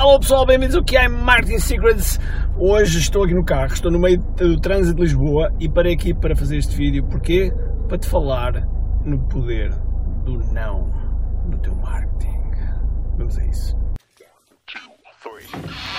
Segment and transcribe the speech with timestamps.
[0.00, 2.18] Alô pessoal, bem-vindos ao que é Martin Secrets.
[2.56, 6.14] Hoje estou aqui no carro, estou no meio do trânsito de Lisboa e parei aqui
[6.14, 7.04] para fazer este vídeo.
[7.04, 7.52] Porquê?
[7.86, 8.66] Para te falar
[9.04, 9.70] no poder
[10.24, 10.90] do não
[11.50, 12.32] no teu marketing.
[13.18, 13.76] Vamos a isso.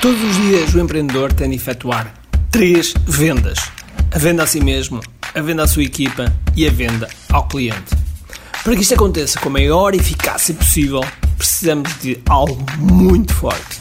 [0.02, 2.12] Todos os dias o empreendedor tem de efetuar
[2.50, 3.60] três vendas:
[4.12, 5.00] a venda a si mesmo,
[5.36, 6.26] a venda à sua equipa
[6.56, 7.96] e a venda ao cliente.
[8.64, 11.02] Para que isto aconteça com a maior eficácia possível,
[11.38, 13.80] precisamos de algo muito forte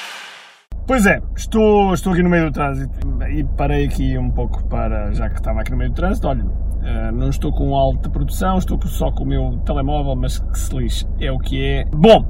[0.87, 2.91] Pois é, estou, estou aqui no meio do trânsito
[3.29, 6.43] e parei aqui um pouco para, já que estava aqui no meio do trânsito, olha,
[6.43, 10.75] uh, não estou com alta produção, estou só com o meu telemóvel, mas que se
[10.75, 11.85] lixe, é o que é.
[11.85, 12.25] Bom,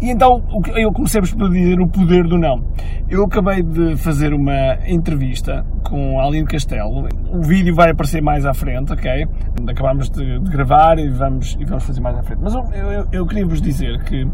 [0.00, 0.44] e então
[0.76, 2.64] eu comecei por dizer o poder do não.
[3.10, 7.08] Eu acabei de fazer uma entrevista com a Aline Castelo.
[7.32, 9.26] O vídeo vai aparecer mais à frente, ok?
[9.68, 12.40] Acabámos de, de gravar e vamos, e vamos fazer mais à frente.
[12.40, 14.24] Mas eu, eu, eu queria vos dizer que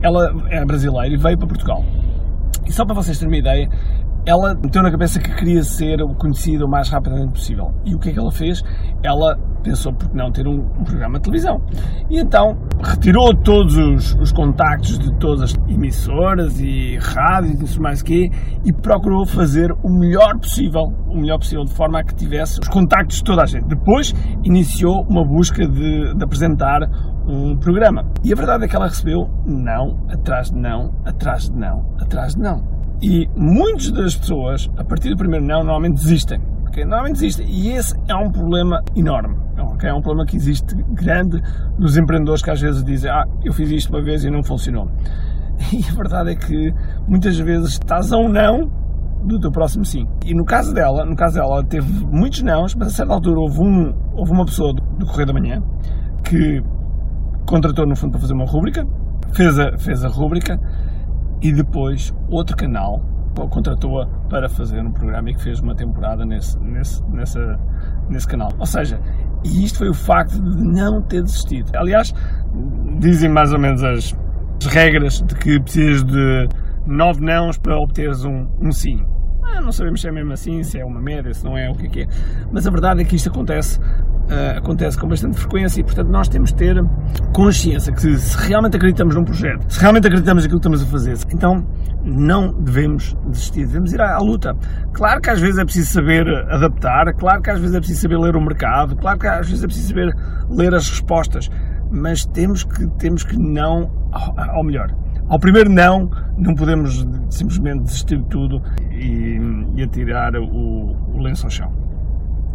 [0.00, 1.84] ela é brasileira e veio para Portugal.
[2.70, 3.68] E só para vocês terem uma ideia,
[4.26, 7.72] ela meteu na cabeça que queria ser conhecida o mais rapidamente possível.
[7.84, 8.62] E o que é que ela fez?
[9.02, 11.60] Ela pensou por que não ter um, um, programa de televisão.
[12.08, 17.82] E então retirou todos os, os, contactos de todas as emissoras e rádios e isso
[17.82, 18.30] mais que
[18.64, 22.68] e procurou fazer o melhor possível, o melhor possível de forma a que tivesse os
[22.68, 23.66] contactos de toda a gente.
[23.66, 26.80] Depois iniciou uma busca de, de apresentar
[27.26, 28.04] um programa.
[28.24, 32.34] E a verdade é que ela recebeu não, atrás de não, atrás de não, atrás
[32.34, 32.79] de não.
[33.02, 36.40] E muitas das pessoas, a partir do primeiro não, normalmente desistem.
[36.68, 36.84] Okay?
[36.84, 37.46] Normalmente desistem.
[37.48, 39.36] E esse é um problema enorme.
[39.74, 39.88] Okay?
[39.88, 41.40] É um problema que existe grande
[41.78, 44.88] nos empreendedores que às vezes dizem ah, eu fiz isto uma vez e não funcionou.
[45.72, 46.72] E a verdade é que
[47.06, 48.70] muitas vezes estás a um não
[49.24, 50.06] do teu próximo sim.
[50.24, 53.40] E no caso dela, no caso dela, ela teve muitos nãos, mas a certa altura
[53.40, 55.62] houve, um, houve uma pessoa do, do Correio da Manhã
[56.24, 56.62] que
[57.46, 58.86] contratou no fundo para fazer uma rúbrica,
[59.34, 60.58] fez a, fez a rúbrica
[61.42, 63.02] e depois outro canal
[63.48, 67.58] contratou-a para fazer um programa e que fez uma temporada nesse, nesse, nessa,
[68.08, 68.50] nesse canal.
[68.58, 69.00] Ou seja,
[69.44, 71.74] e isto foi o facto de não ter desistido.
[71.74, 72.12] Aliás,
[72.98, 74.14] dizem mais ou menos as,
[74.60, 76.48] as regras de que precisas de
[76.86, 79.02] nove nãos para obteres um, um sim.
[79.42, 81.74] Ah, não sabemos se é mesmo assim, se é uma média, se não é, o
[81.74, 82.06] que é que é.
[82.52, 83.80] Mas a verdade é que isto acontece
[84.30, 86.84] uh, acontece com bastante frequência e, portanto, nós temos de ter
[87.32, 91.18] consciência que se realmente acreditamos num projeto, se realmente acreditamos naquilo que estamos a fazer,
[91.34, 91.66] então
[92.02, 94.56] não devemos desistir, devemos ir à, à, luta.
[94.92, 98.18] Claro que às vezes é preciso saber adaptar, claro que às vezes é preciso saber
[98.18, 100.16] ler o mercado, claro que às vezes é preciso saber
[100.48, 101.50] ler as respostas,
[101.90, 104.94] mas temos que, temos que não, ao melhor,
[105.28, 109.38] ao primeiro não, não podemos simplesmente desistir de tudo e,
[109.76, 111.89] e atirar o, o lenço ao chão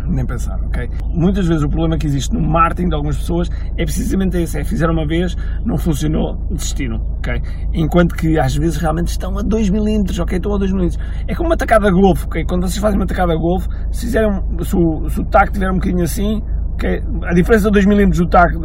[0.07, 0.89] nem pensar, ok?
[1.07, 4.63] Muitas vezes o problema que existe no marketing de algumas pessoas é precisamente esse, é
[4.63, 5.35] fizeram uma vez,
[5.65, 7.41] não funcionou, desistiram, ok?
[7.73, 10.37] Enquanto que às vezes realmente estão a 2 milímetros, ok?
[10.37, 11.03] Estão a 2 milímetros.
[11.27, 12.45] É como uma tacada de golfe, ok?
[12.45, 15.69] Quando vocês fazem uma tacada de golfe, se, fizeram, se, o, se o taco tiver
[15.69, 16.41] um bocadinho assim?
[17.23, 18.59] A diferença de 2 milímetros do taco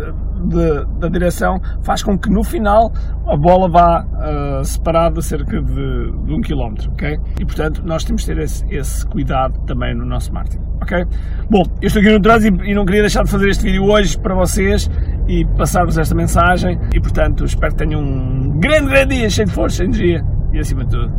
[0.98, 2.93] da direção faz com que no final
[3.26, 7.19] a bola vá uh, separada cerca de, de um quilómetro, ok?
[7.38, 11.04] E portanto nós temos de ter esse, esse cuidado também no nosso marketing, ok?
[11.50, 14.19] Bom, eu estou aqui no trânsito e não queria deixar de fazer este vídeo hoje
[14.19, 14.91] para vocês
[15.28, 19.54] e passar-vos esta mensagem e portanto espero que tenham um grande, grande dia cheio de
[19.54, 21.12] força, de energia e acima de tudo,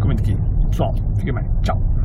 [0.00, 0.36] comente aqui.
[0.70, 1.44] Pessoal, fiquem bem.
[1.62, 1.99] Tchau.